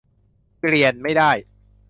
[0.59, 1.31] เปลี่ยนไม่ได้